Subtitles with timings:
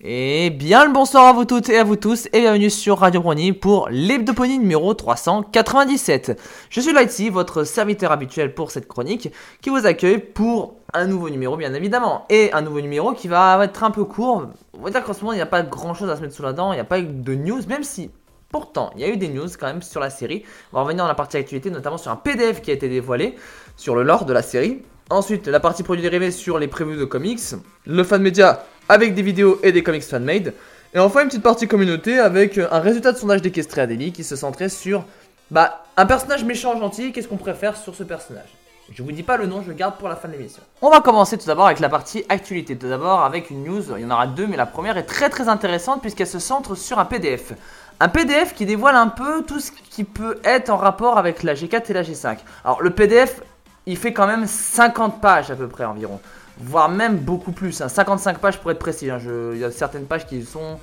[0.00, 3.20] Et bien le bonsoir à vous toutes et à vous tous et bienvenue sur Radio
[3.20, 6.40] Brony pour l'hebdoponie numéro 397.
[6.70, 11.30] Je suis Lighty, votre serviteur habituel pour cette chronique qui vous accueille pour un nouveau
[11.30, 14.46] numéro bien évidemment et un nouveau numéro qui va être un peu court.
[14.72, 16.34] On va dire qu'en ce moment il n'y a pas grand chose à se mettre
[16.34, 18.12] sous la dent, il n'y a pas de news même si
[18.50, 20.42] Pourtant, il y a eu des news quand même sur la série.
[20.72, 23.34] On va revenir dans la partie actualité, notamment sur un PDF qui a été dévoilé
[23.76, 24.80] sur le lore de la série.
[25.10, 27.40] Ensuite, la partie produits dérivés sur les previews de comics.
[27.84, 30.54] Le fan média avec des vidéos et des comics fan-made.
[30.94, 34.36] Et enfin, une petite partie communauté avec un résultat de sondage d'Equestria Daily qui se
[34.36, 35.04] centrait sur
[35.50, 37.12] bah, un personnage méchant gentil.
[37.12, 38.48] Qu'est-ce qu'on préfère sur ce personnage?
[38.90, 40.62] Je vous dis pas le nom, je le garde pour la fin de l'émission.
[40.80, 42.74] On va commencer tout d'abord avec la partie actualité.
[42.76, 45.28] Tout d'abord avec une news, il y en aura deux, mais la première est très
[45.28, 47.52] très intéressante puisqu'elle se centre sur un PDF.
[48.00, 51.52] Un PDF qui dévoile un peu tout ce qui peut être en rapport avec la
[51.52, 52.38] G4 et la G5.
[52.64, 53.42] Alors le PDF,
[53.84, 56.18] il fait quand même 50 pages à peu près environ
[56.60, 57.82] voire même beaucoup plus.
[57.86, 58.38] 55 hein.
[58.40, 59.10] pages pour être précis.
[59.10, 59.18] Hein.
[59.52, 60.78] il y a certaines pages qui ont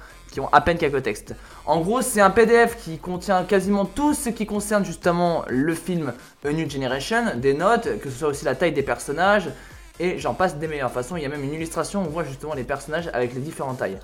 [0.52, 1.36] à peine quelques textes.
[1.66, 6.14] En gros, c'est un PDF qui contient quasiment tout ce qui concerne justement le film
[6.44, 9.50] A New Generation, des notes, que ce soit aussi la taille des personnages,
[10.00, 11.16] et j'en passe des meilleures façons.
[11.16, 13.78] Il y a même une illustration où on voit justement les personnages avec les différentes
[13.78, 13.98] tailles.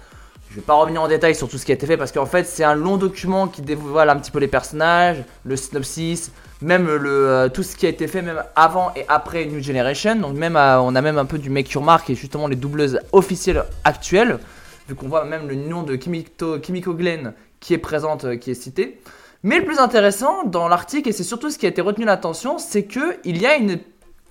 [0.50, 2.26] Je vais pas revenir en détail sur tout ce qui a été fait parce qu'en
[2.26, 6.32] fait c'est un long document qui dévoile un petit peu les personnages, le synopsis,
[6.62, 10.16] même le, euh, tout ce qui a été fait même avant et après New Generation.
[10.16, 12.56] Donc même euh, on a même un peu du make your mark et justement les
[12.56, 14.40] doubleuses officielles actuelles,
[14.88, 18.56] vu qu'on voit même le nom de Kimiko, Glenn qui est présente, euh, qui est
[18.56, 19.02] cité.
[19.44, 22.60] Mais le plus intéressant dans l'article, et c'est surtout ce qui a été retenu l'attention,
[22.60, 23.54] c'est que il y a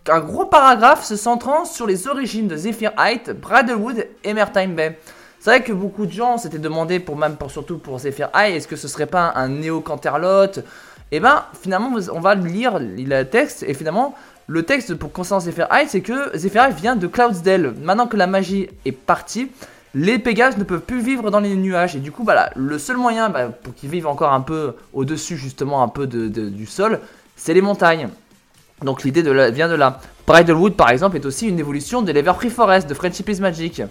[0.08, 4.98] un gros paragraphe se centrant sur les origines de Zephyr Height, Bradleywood et Mertime Bay.
[5.41, 8.77] C'est vrai que beaucoup de gens s'étaient demandé, pour surtout pour Zephyr High, est-ce que
[8.77, 10.62] ce serait pas un Néo Canterlot
[11.12, 14.14] Et eh ben finalement on va lire le texte et finalement
[14.47, 17.75] le texte pour concernant Zephyr High c'est que Zephyr High vient de Cloudsdale.
[17.83, 19.50] Maintenant que la magie est partie,
[19.94, 23.28] les Pégases ne peuvent plus vivre dans les nuages et du coup le seul moyen
[23.28, 27.00] bah, pour qu'ils vivent encore un peu au-dessus justement un peu du sol,
[27.34, 28.08] c'est les montagnes.
[28.83, 29.98] Donc l'idée vient de là.
[30.29, 33.83] Bridalwood par exemple est aussi une évolution de l'Everfree Forest de Friendship is Magic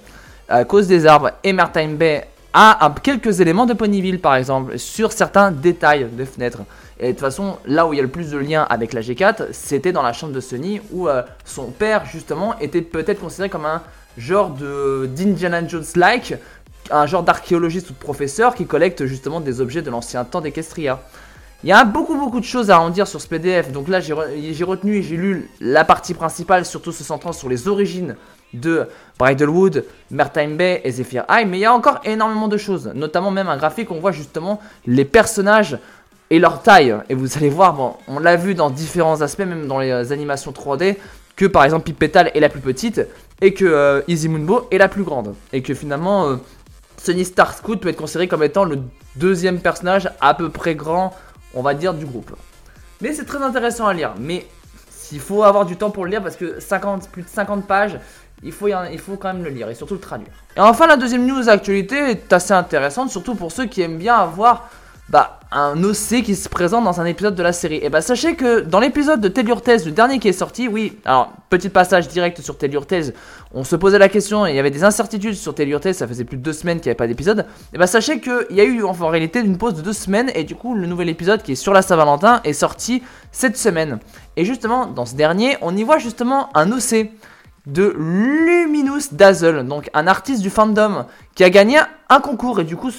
[0.48, 1.32] à cause des arbres.
[1.44, 6.62] Et Martin Bay a quelques éléments de Ponyville par exemple sur certains détails de fenêtres.
[7.00, 9.00] Et de toute façon, là où il y a le plus de liens avec la
[9.00, 13.50] G4, c'était dans la chambre de Sony où euh, son père justement était peut-être considéré
[13.50, 13.82] comme un
[14.18, 16.36] genre de d'Indiana Jones-like,
[16.92, 21.00] un genre d'archéologiste ou de professeur qui collecte justement des objets de l'ancien temps d'Equestria.
[21.64, 24.00] Il y a beaucoup beaucoup de choses à en dire sur ce PDF, donc là
[24.02, 28.16] j'ai retenu et j'ai lu la partie principale, surtout se centrant sur les origines
[28.54, 28.88] de
[29.20, 33.32] Bridalwood, Mertime Bay et Zephyr High, mais il y a encore énormément de choses, notamment
[33.32, 35.78] même un graphique où on voit justement les personnages
[36.30, 36.96] et leur taille.
[37.10, 40.12] Et vous allez voir, bon, on l'a vu dans différents aspects, même dans les euh,
[40.12, 40.98] animations 3D,
[41.36, 43.02] que par exemple Pipetal est la plus petite
[43.42, 45.36] et que euh, Easy Moonbo est la plus grande.
[45.54, 46.36] Et que finalement, euh,
[46.98, 48.80] Sunny Star Scout peut être considéré comme étant le
[49.16, 51.16] deuxième personnage à peu près grand,
[51.54, 52.36] on va dire, du groupe.
[53.02, 54.14] Mais c'est très intéressant à lire.
[54.20, 54.46] Mais
[55.12, 57.98] il faut avoir du temps pour le lire parce que 50, plus de 50 pages,
[58.44, 60.32] il faut, il faut quand même le lire et surtout le traduire.
[60.56, 64.16] Et enfin, la deuxième news actualité est assez intéressante, surtout pour ceux qui aiment bien
[64.16, 64.70] avoir
[65.10, 67.80] bah, un OC qui se présente dans un épisode de la série.
[67.82, 70.98] Et bah sachez que dans l'épisode de Tell Your le dernier qui est sorti, oui,
[71.06, 72.86] alors petit passage direct sur Tell Your
[73.56, 76.08] on se posait la question, et il y avait des incertitudes sur Tell Your ça
[76.08, 77.48] faisait plus de deux semaines qu'il n'y avait pas d'épisode.
[77.74, 80.44] Et bah sachez qu'il y a eu en réalité une pause de deux semaines, et
[80.44, 84.00] du coup le nouvel épisode qui est sur la Saint-Valentin est sorti cette semaine.
[84.38, 87.10] Et justement, dans ce dernier, on y voit justement un OC
[87.72, 92.76] de Luminous Dazzle, donc un artiste du fandom qui a gagné un concours et du
[92.76, 92.92] coup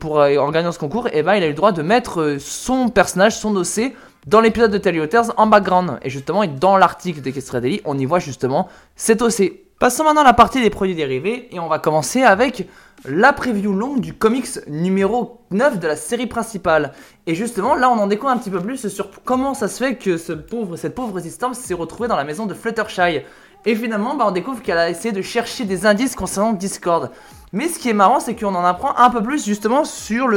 [0.00, 2.20] pour, euh, en gagnant ce concours, eh ben, il a eu le droit de mettre
[2.20, 3.92] euh, son personnage, son OC
[4.26, 5.98] dans l'épisode de Teleoters en background.
[6.02, 9.52] Et justement, dans l'article d'Equestria Daily, on y voit justement cet OC.
[9.78, 12.66] Passons maintenant à la partie des produits dérivés et on va commencer avec
[13.04, 16.92] la preview longue du comics numéro 9 de la série principale.
[17.26, 19.96] Et justement, là, on en découvre un petit peu plus sur comment ça se fait
[19.96, 23.20] que ce pauvre, cette pauvre résistance s'est retrouvée dans la maison de Fluttershy.
[23.68, 27.10] Et finalement, bah, on découvre qu'elle a essayé de chercher des indices concernant Discord.
[27.52, 30.28] Mais ce qui est marrant, c'est qu'on en apprend un peu plus justement sur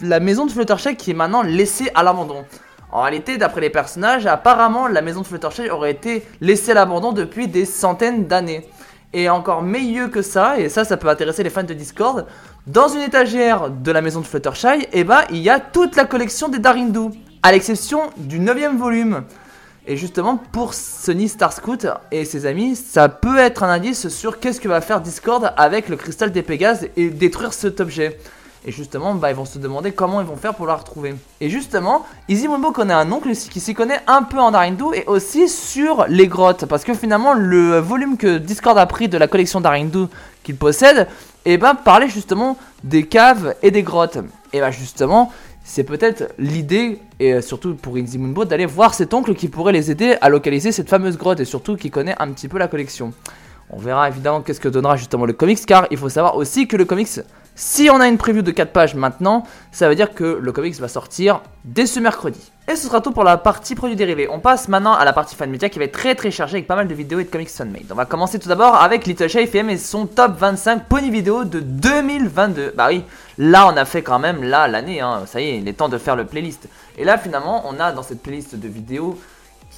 [0.00, 2.46] la maison de Fluttershy qui est maintenant laissée à l'abandon.
[2.90, 7.12] En réalité, d'après les personnages, apparemment, la maison de Fluttershy aurait été laissée à l'abandon
[7.12, 8.66] depuis des centaines d'années.
[9.12, 12.26] Et encore meilleur que ça, et ça, ça peut intéresser les fans de Discord,
[12.66, 16.06] dans une étagère de la maison de Fluttershy, eh ben, il y a toute la
[16.06, 17.10] collection des Darindu,
[17.42, 19.24] à l'exception du 9 volume.
[19.90, 24.38] Et justement, pour Sony Star Scout et ses amis, ça peut être un indice sur
[24.38, 28.16] qu'est-ce que va faire Discord avec le cristal des Pégases et détruire cet objet.
[28.64, 31.16] Et justement, bah, ils vont se demander comment ils vont faire pour la retrouver.
[31.40, 35.48] Et justement, Izimumbo connaît un oncle qui s'y connaît un peu en Darindu et aussi
[35.48, 36.66] sur les grottes.
[36.66, 40.04] Parce que finalement, le volume que Discord a pris de la collection Darindu
[40.44, 41.08] qu'il possède,
[41.44, 44.18] et ben parler justement des caves et des grottes.
[44.52, 45.32] Et ben justement,
[45.72, 50.16] c'est peut-être l'idée, et surtout pour Inzimunbo, d'aller voir cet oncle qui pourrait les aider
[50.20, 53.12] à localiser cette fameuse grotte et surtout qui connaît un petit peu la collection.
[53.72, 56.76] On verra évidemment qu'est-ce que donnera justement le comics, car il faut savoir aussi que
[56.76, 57.20] le comics,
[57.54, 60.74] si on a une preview de 4 pages maintenant, ça veut dire que le comics
[60.80, 62.50] va sortir dès ce mercredi.
[62.68, 64.28] Et ce sera tout pour la partie produits dérivés.
[64.30, 66.66] On passe maintenant à la partie fan media qui va être très très chargée avec
[66.66, 67.86] pas mal de vidéos et de comics fan-made.
[67.90, 71.60] On va commencer tout d'abord avec Little FM et son top 25 pony vidéo de
[71.60, 72.74] 2022.
[72.76, 73.04] Bah oui,
[73.38, 75.22] là on a fait quand même là l'année, hein.
[75.26, 76.68] ça y est, il est temps de faire le playlist.
[76.96, 79.18] Et là finalement on a dans cette playlist de vidéos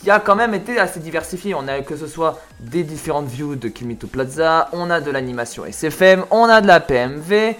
[0.02, 1.54] qui a quand même été assez diversifié.
[1.54, 5.64] On a que ce soit des différentes views de Kimito Plaza, on a de l'animation
[5.64, 7.54] SFM, on a de la PMV,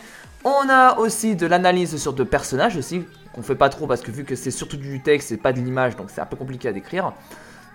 [0.45, 4.11] on a aussi de l'analyse sur deux personnages aussi, qu'on fait pas trop parce que
[4.11, 6.67] vu que c'est surtout du texte et pas de l'image, donc c'est un peu compliqué
[6.67, 7.13] à décrire.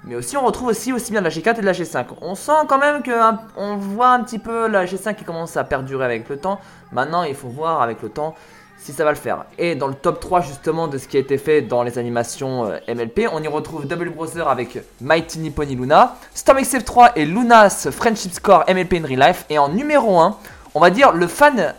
[0.03, 2.05] Mais aussi on retrouve aussi, aussi bien de la G4 et de la G5.
[2.21, 3.11] On sent quand même que
[3.55, 6.59] on voit un petit peu la G5 qui commence à perdurer avec le temps.
[6.91, 8.35] Maintenant il faut voir avec le temps
[8.77, 9.45] si ça va le faire.
[9.57, 12.65] Et dans le top 3 justement de ce qui a été fait dans les animations
[12.65, 17.89] euh, MLP, on y retrouve Double Brother avec Mighty Pony Luna, Storm XF3 et Luna's
[17.89, 19.45] Friendship Score MLP in Real Life.
[19.49, 20.37] Et en numéro 1,
[20.75, 21.73] on va dire le fan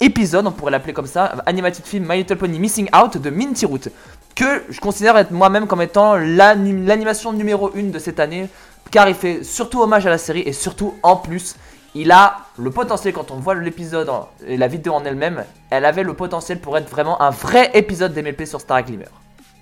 [0.00, 3.66] épisode, on pourrait l'appeler comme ça, animated film My Little Pony Missing Out de Minty
[3.66, 3.88] Root,
[4.34, 8.48] que je considère moi-même comme étant l'animation numéro 1 de cette année,
[8.90, 11.54] car il fait surtout hommage à la série et surtout en plus,
[11.94, 14.10] il a le potentiel, quand on voit l'épisode
[14.46, 18.12] et la vidéo en elle-même, elle avait le potentiel pour être vraiment un vrai épisode
[18.12, 19.08] d'MLP sur Star Glimmer.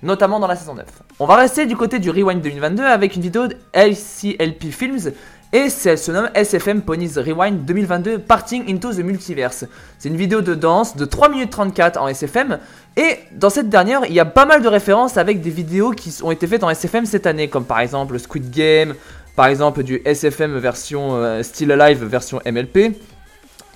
[0.03, 0.87] Notamment dans la saison 9.
[1.19, 5.13] On va rester du côté du Rewind 2022 avec une vidéo de LCLP Films
[5.53, 9.65] et elle se nomme SFM Ponies Rewind 2022 Parting into the Multiverse.
[9.99, 12.59] C'est une vidéo de danse de 3 minutes 34 en SFM.
[12.99, 16.15] Et dans cette dernière, il y a pas mal de références avec des vidéos qui
[16.23, 18.95] ont été faites en SFM cette année, comme par exemple Squid Game,
[19.39, 22.77] par exemple du SFM version euh, Still Alive version MLP.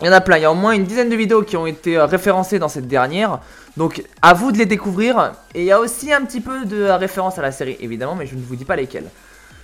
[0.00, 1.56] Il y en a plein, il y a au moins une dizaine de vidéos qui
[1.56, 3.38] ont été euh, référencées dans cette dernière.
[3.76, 5.35] Donc à vous de les découvrir.
[5.55, 8.26] Et il y a aussi un petit peu de référence à la série, évidemment, mais
[8.26, 9.09] je ne vous dis pas lesquelles.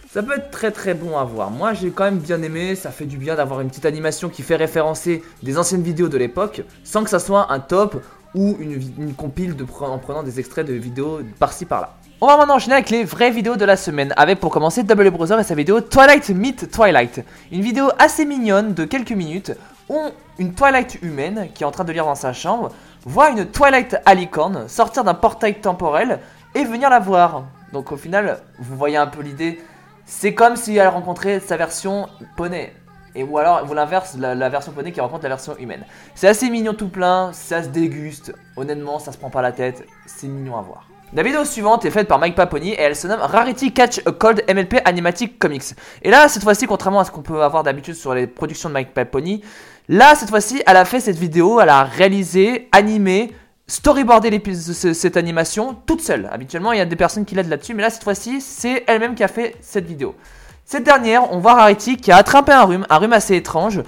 [0.09, 1.50] Ça peut être très très bon à voir.
[1.50, 4.43] Moi j'ai quand même bien aimé, ça fait du bien d'avoir une petite animation qui
[4.43, 8.01] fait référencer des anciennes vidéos de l'époque, sans que ça soit un top
[8.35, 11.95] ou une, compile de, en prenant des extraits de vidéos par-ci par-là.
[12.21, 15.11] On va maintenant enchaîner avec les vraies vidéos de la semaine, avec pour commencer Double
[15.11, 17.25] Brother et sa vidéo Twilight Meet Twilight.
[17.53, 19.53] Une vidéo assez mignonne de quelques minutes
[19.89, 19.99] où
[20.39, 22.71] une Twilight humaine qui est en train de lire dans sa chambre
[23.05, 26.19] voit une Twilight alicorne sortir d'un portail temporel
[26.55, 27.45] et venir la voir.
[27.73, 29.61] Donc au final, vous voyez un peu l'idée
[30.09, 32.73] c'est comme si elle rencontrait sa version poney.
[33.14, 35.84] Et ou alors, ou l'inverse, la, version poney qui rencontre la version humaine.
[36.14, 38.34] C'est assez mignon tout plein, ça se déguste.
[38.56, 39.84] Honnêtement, ça se prend pas la tête.
[40.06, 40.88] C'est mignon à voir.
[41.14, 44.12] La vidéo suivante est faite par Mike Paponi et elle se nomme Rarity Catch a
[44.12, 45.75] Cold MLP Animatic Comics.
[46.02, 48.75] Et là, cette fois-ci, contrairement à ce qu'on peut avoir d'habitude sur les productions de
[48.75, 49.43] Mike Paponi,
[49.88, 53.32] là, cette fois-ci, elle a fait cette vidéo, elle a réalisé, animé,
[53.66, 56.28] storyboarder cette animation toute seule.
[56.31, 59.14] Habituellement, il y a des personnes qui l'aident là-dessus, mais là, cette fois-ci, c'est elle-même
[59.14, 60.14] qui a fait cette vidéo.
[60.70, 63.81] Cette dernière, on voit Rarity qui a attrapé un rhume, un rhume assez étrange,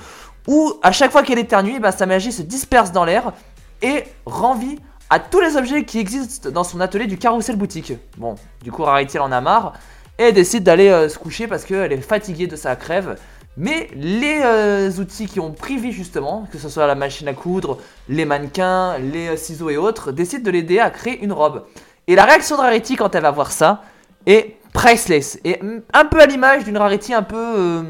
[0.48, 3.34] où à chaque fois qu'elle éternue, bah, sa magie se disperse dans l'air
[3.82, 4.78] et rend vie
[5.10, 7.92] à tous les objets qui existent dans son atelier du carrousel boutique.
[8.16, 9.74] Bon, du coup, Rarity elle en a marre
[10.18, 13.18] et décide d'aller euh, se coucher parce qu'elle est fatiguée de sa crève.
[13.58, 17.34] Mais les euh, outils qui ont pris vie justement, que ce soit la machine à
[17.34, 17.76] coudre,
[18.08, 21.66] les mannequins, les euh, ciseaux et autres, décident de l'aider à créer une robe.
[22.06, 23.82] Et la réaction de Rarity quand elle va voir ça
[24.24, 25.38] est priceless.
[25.44, 25.60] Et
[25.92, 27.82] un peu à l'image d'une Rarity un peu euh,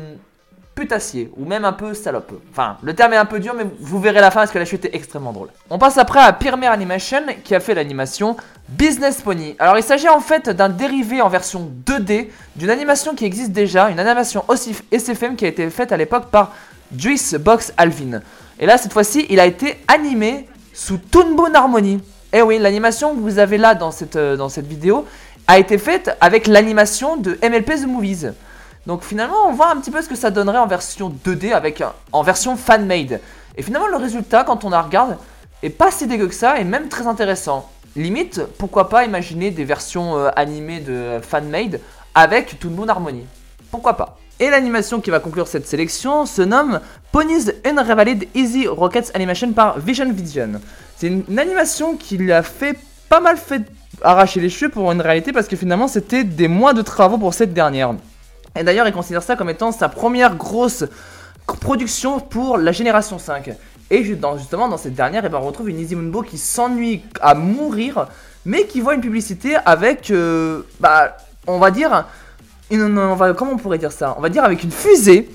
[0.75, 2.33] putassier, ou même un peu salope.
[2.53, 4.65] Enfin, le terme est un peu dur, mais vous verrez la fin parce que la
[4.65, 5.49] chute est extrêmement drôle.
[5.69, 8.37] On passe après à Pyrmare Animation qui a fait l'animation
[8.69, 9.57] Business Pony.
[9.59, 13.91] Alors il s'agit en fait d'un dérivé en version 2D d'une animation qui existe déjà,
[13.91, 16.53] une animation aussi SFM qui a été faite à l'époque par
[16.97, 18.21] Juice Box Alvin.
[18.59, 22.01] Et là cette fois-ci il a été animé sous Toonboom Harmony.
[22.33, 25.05] Et eh oui, l'animation que vous avez là dans cette, euh, dans cette vidéo
[25.51, 28.35] a été faite avec l'animation de MLP The Movies.
[28.87, 31.83] Donc finalement on voit un petit peu ce que ça donnerait en version 2D avec
[32.13, 33.21] en version fan-made.
[33.57, 35.19] Et finalement le résultat quand on la regarde
[35.65, 37.69] est pas si dégueu que ça et même très intéressant.
[37.97, 41.81] Limite, pourquoi pas imaginer des versions euh, animées de fan-made
[42.15, 43.27] avec tout le monde harmonie.
[43.73, 46.79] Pourquoi pas Et l'animation qui va conclure cette sélection se nomme
[47.11, 50.61] Ponies Unraveled Easy Rockets Animation par Vision Vision.
[50.97, 52.79] C'est une, animation qui a fait
[53.09, 53.65] pas mal fait
[54.03, 57.35] arracher les cheveux pour une réalité parce que finalement c'était des mois de travaux pour
[57.35, 57.95] cette dernière.
[58.57, 60.85] Et d'ailleurs il considère ça comme étant sa première grosse
[61.47, 63.51] production pour la génération 5.
[63.91, 68.07] Et justement, dans cette dernière, eh ben, on retrouve une Izimunbo qui s'ennuie à mourir,
[68.45, 71.17] mais qui voit une publicité avec, euh, bah,
[71.49, 72.07] on va dire,
[72.71, 74.15] on va, comment on pourrait dire ça?
[74.17, 75.29] On va dire avec une fusée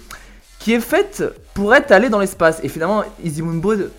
[0.60, 2.60] qui est faite pourrait aller dans l'espace.
[2.64, 3.92] Et finalement, Moonboard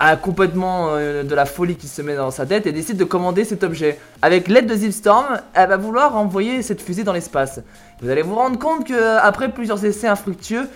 [0.00, 3.04] a complètement euh, de la folie qui se met dans sa tête et décide de
[3.04, 3.98] commander cet objet.
[4.22, 7.60] Avec l'aide de Zipstorm, elle va vouloir envoyer cette fusée dans l'espace.
[8.00, 10.68] Vous allez vous rendre compte que après plusieurs essais infructueux,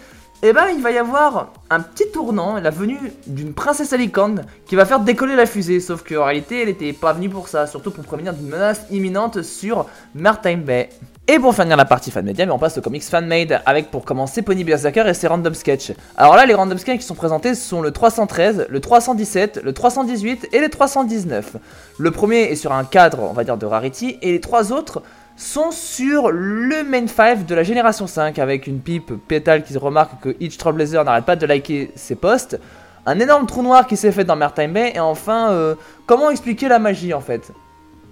[0.42, 4.76] eh ben il va y avoir un petit tournant, la venue d'une princesse alicante qui
[4.76, 7.90] va faire décoller la fusée, sauf qu'en réalité elle n'était pas venue pour ça, surtout
[7.90, 10.90] pour prévenir d'une menace imminente sur Maritime Bay.
[11.30, 14.06] Et pour finir la partie fan mais on passe au comics fan made avec pour
[14.06, 15.92] commencer Pony Berserker et ses random sketch.
[16.16, 20.48] Alors là, les random sketch qui sont présentés sont le 313, le 317, le 318
[20.52, 21.56] et le 319.
[21.98, 25.02] Le premier est sur un cadre, on va dire, de Rarity, et les trois autres
[25.36, 30.22] sont sur le main 5 de la génération 5 avec une pipe pétale qui remarque
[30.22, 32.58] que Each Trailblazer n'arrête pas de liker ses posts,
[33.04, 35.74] un énorme trou noir qui s'est fait dans Maritime Bay et enfin euh,
[36.06, 37.52] comment expliquer la magie en fait?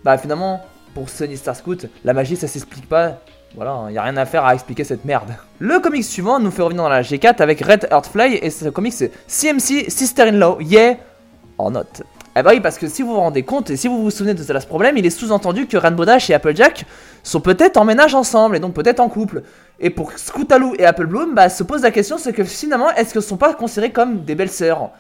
[0.04, 0.61] Bah finalement
[0.97, 3.19] pour Sunny Star Scout, la magie ça s'explique pas.
[3.55, 5.29] Voilà, il a rien à faire à expliquer cette merde.
[5.59, 8.95] Le comic suivant nous fait revenir dans la G4 avec Red Earthfly et ce comic
[8.95, 10.97] c'est CMC Sister-in-Law, yeah
[11.59, 11.83] or not.
[12.35, 14.33] Eh bah oui, parce que si vous vous rendez compte et si vous vous souvenez
[14.33, 16.87] de ce problème, il est sous-entendu que Rainbow Dash et Applejack
[17.23, 19.43] sont peut-être en ménage ensemble et donc peut-être en couple.
[19.81, 23.12] Et pour Scootaloo et Apple Bloom, bah, se pose la question c'est que finalement, est-ce
[23.12, 24.93] qu'elles sont pas considérées comme des belles sœurs?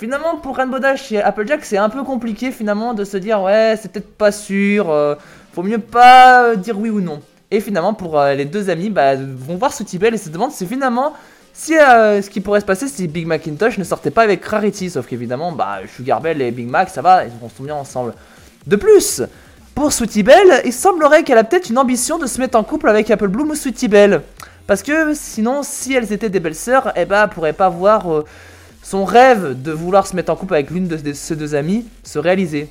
[0.00, 3.74] Finalement, pour Rainbow Dash et Applejack, c'est un peu compliqué finalement de se dire ouais,
[3.78, 4.88] c'est peut-être pas sûr.
[4.88, 5.14] Euh,
[5.52, 7.20] faut mieux pas euh, dire oui ou non.
[7.50, 10.66] Et finalement, pour euh, les deux amis, bah, vont voir Bell et se demandent si
[10.66, 11.14] finalement,
[11.52, 14.90] si euh, ce qui pourrait se passer si Big Macintosh ne sortait pas avec Rarity.
[14.90, 18.14] Sauf qu'évidemment, bah, Sugar Bell et Big Mac, ça va, ils vont se bien ensemble.
[18.66, 19.22] De plus,
[19.74, 22.88] pour Sweetie Belle, il semblerait qu'elle a peut-être une ambition de se mettre en couple
[22.88, 24.22] avec Apple Bloom ou Sweetie Belle.
[24.66, 28.06] Parce que sinon, si elles étaient des belles sœurs, eh bah, pourrait pas voir
[28.82, 31.86] son rêve de vouloir se mettre en couple avec l'une de, de ses deux amies
[32.04, 32.68] se réaliser.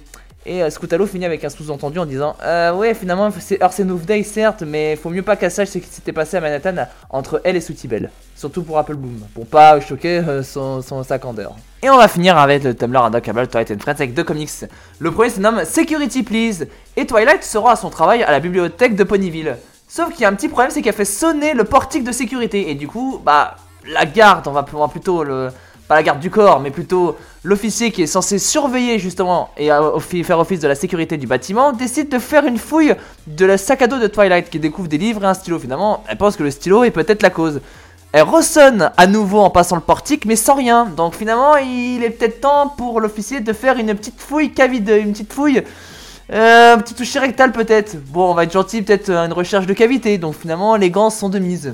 [0.50, 4.06] Et euh, Scutalo finit avec un sous-entendu en disant euh, Ouais, finalement, c'est Earth of
[4.08, 7.40] Day, certes, mais faut mieux pas qu'elle sache ce qui s'était passé à Manhattan entre
[7.44, 8.10] elle et Bell.
[8.36, 11.56] Surtout pour Apple Boom, pour pas choquer euh, son, son, sa candeur.
[11.84, 14.50] Et on va finir avec le Tumblr Undockable Twilight and Friends avec deux comics.
[14.98, 16.66] Le premier se nomme Security Please,
[16.98, 19.56] et Twilight sera à son travail à la bibliothèque de Ponyville.
[19.88, 22.72] Sauf qu'il y a un petit problème, c'est qu'elle fait sonner le portique de sécurité,
[22.72, 25.52] et du coup, bah, la garde, on va plutôt le
[25.90, 29.70] pas la garde du corps, mais plutôt l'officier qui est censé surveiller justement et
[30.24, 32.94] faire office de la sécurité du bâtiment, décide de faire une fouille
[33.26, 35.58] de la sac à dos de Twilight qui découvre des livres et un stylo.
[35.58, 37.60] Finalement, elle pense que le stylo est peut-être la cause.
[38.12, 40.86] Elle ressonne à nouveau en passant le portique, mais sans rien.
[40.86, 45.14] Donc finalement, il est peut-être temps pour l'officier de faire une petite fouille cavide, une
[45.14, 45.64] petite fouille.
[46.32, 47.98] Euh, un petit toucher rectal peut-être.
[47.98, 50.20] Bon, on va être gentil, peut-être une recherche de cavité.
[50.20, 51.74] Donc finalement, les gants sont de mise.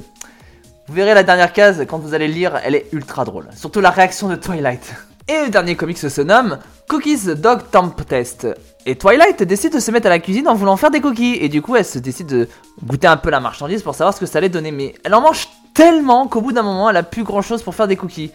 [0.88, 3.48] Vous verrez la dernière case, quand vous allez lire, elle est ultra drôle.
[3.56, 4.94] Surtout la réaction de Twilight.
[5.27, 8.48] Et le dernier comic se nomme Cookies Dog Temp Test.
[8.86, 11.39] Et Twilight décide de se mettre à la cuisine en voulant faire des cookies.
[11.42, 12.48] Et du coup, elle se décide de
[12.84, 14.70] goûter un peu la marchandise pour savoir ce que ça allait donner.
[14.70, 17.74] Mais elle en mange tellement qu'au bout d'un moment, elle a plus grand chose pour
[17.74, 18.32] faire des cookies.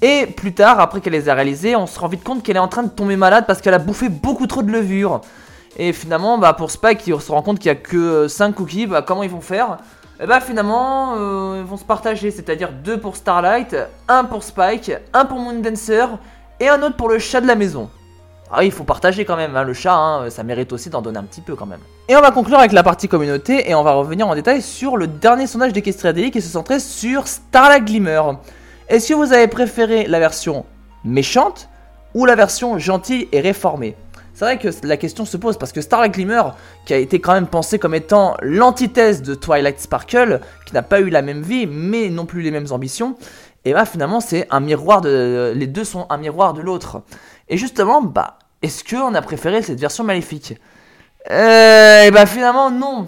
[0.00, 2.60] Et plus tard, après qu'elle les a réalisés, on se rend vite compte qu'elle est
[2.60, 5.20] en train de tomber malade parce qu'elle a bouffé beaucoup trop de levure.
[5.76, 8.86] Et finalement, bah, pour Spike, il se rend compte qu'il n'y a que 5 cookies.
[8.86, 9.76] Bah, comment ils vont faire?
[10.20, 13.74] Et eh bah finalement, euh, ils vont se partager, c'est-à-dire deux pour Starlight,
[14.06, 16.04] un pour Spike, un pour Moondancer
[16.60, 17.90] et un autre pour le chat de la maison.
[18.52, 21.00] Ah oui, il faut partager quand même, hein, le chat, hein, ça mérite aussi d'en
[21.00, 21.80] donner un petit peu quand même.
[22.08, 24.98] Et on va conclure avec la partie communauté et on va revenir en détail sur
[24.98, 28.22] le dernier sondage d'Equestria Daily qui se centrait sur Starlight Glimmer.
[28.88, 30.66] Est-ce que vous avez préféré la version
[31.02, 31.70] méchante
[32.14, 33.96] ou la version gentille et réformée?
[34.34, 36.42] C'est vrai que la question se pose parce que Starlight Glimmer,
[36.86, 41.00] qui a été quand même pensé comme étant l'antithèse de Twilight Sparkle, qui n'a pas
[41.00, 43.16] eu la même vie, mais non plus les mêmes ambitions,
[43.64, 45.52] et bah finalement c'est un miroir de...
[45.54, 47.02] Les deux sont un miroir de l'autre.
[47.48, 50.54] Et justement, bah, est-ce qu'on a préféré cette version maléfique?
[51.30, 53.06] Euh, Et bah finalement non.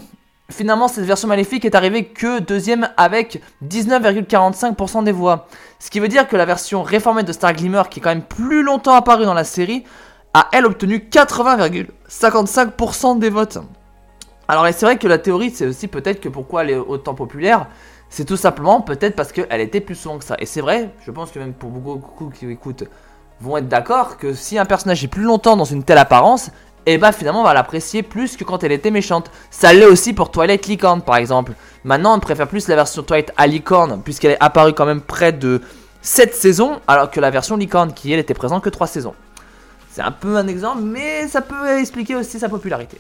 [0.50, 5.49] Finalement, cette version maléfique est arrivée que deuxième avec 19,45% des voix.
[5.78, 8.23] Ce qui veut dire que la version réformée de Star Glimmer, qui est quand même
[8.23, 9.85] plus longtemps apparue dans la série,
[10.35, 13.59] a elle obtenu 80,55% des votes.
[14.49, 17.69] Alors c'est vrai que la théorie c'est aussi peut-être que pourquoi elle est autant populaire,
[18.11, 20.37] c'est tout simplement peut-être parce qu'elle était plus souvent que ça.
[20.38, 22.85] Et c'est vrai, je pense que même pour beaucoup qui écoutent
[23.41, 26.50] vont être d'accord que si un personnage est plus longtemps dans une telle apparence,
[26.87, 29.31] et eh bah ben, finalement on va l'apprécier plus que quand elle était méchante.
[29.50, 31.53] Ça l'est aussi pour Twilight Licorne par exemple.
[31.83, 35.33] Maintenant on préfère plus la version Twilight à Licorne puisqu'elle est apparue quand même près
[35.33, 35.62] de
[36.03, 39.14] 7 saisons alors que la version Licorne qui elle était présente que 3 saisons.
[39.95, 42.99] C'est un peu un exemple, mais ça peut expliquer aussi sa popularité.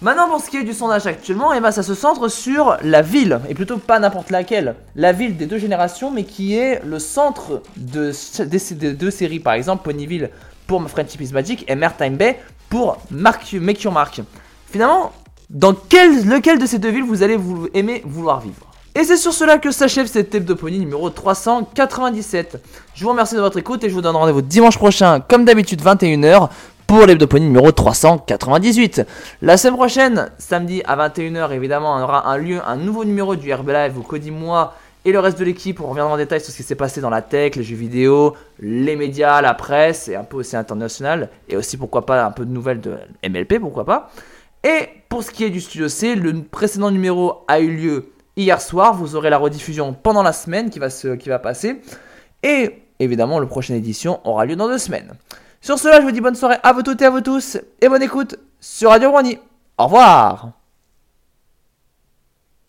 [0.00, 3.02] Maintenant, pour ce qui est du sondage actuellement, eh ben, ça se centre sur la
[3.02, 4.76] ville, et plutôt pas n'importe laquelle.
[4.94, 8.12] La ville des deux générations, mais qui est le centre de,
[8.44, 10.30] des, deux séries, par exemple Ponyville
[10.68, 12.38] pour Friendship is Magic et Time Bay
[12.68, 14.20] pour Make Your Mark.
[14.70, 15.10] Finalement,
[15.50, 18.65] dans quel, lequel de ces deux villes vous allez vous aimer vouloir vivre?
[18.98, 22.62] Et c'est sur cela que s'achève cette hebdoponie numéro 397.
[22.94, 25.82] Je vous remercie de votre écoute et je vous donne rendez-vous dimanche prochain, comme d'habitude
[25.82, 26.48] 21h,
[26.86, 29.02] pour l'hebdoponie numéro 398.
[29.42, 33.52] La semaine prochaine, samedi à 21h, évidemment, on aura un lieu, un nouveau numéro du
[33.52, 34.72] RB Live où Cody, moi
[35.04, 37.10] et le reste de l'équipe, on reviendra en détail sur ce qui s'est passé dans
[37.10, 41.28] la tech, les jeux vidéo, les médias, la presse et un peu aussi international.
[41.50, 42.96] Et aussi, pourquoi pas, un peu de nouvelles de
[43.28, 44.10] MLP, pourquoi pas.
[44.64, 48.60] Et pour ce qui est du Studio C, le précédent numéro a eu lieu hier
[48.60, 48.94] soir.
[48.94, 51.80] Vous aurez la rediffusion pendant la semaine qui va, se, passer.
[52.42, 55.12] Et évidemment, la prochaine édition aura lieu dans deux semaines.
[55.60, 57.58] Sur cela, je vous dis bonne soirée à vous toutes et à vous tous.
[57.80, 59.38] Et bonne écoute sur Radio Brony.
[59.78, 60.65] Au revoir